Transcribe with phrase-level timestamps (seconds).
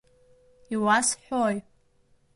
[0.73, 1.55] Иуасҳәои?!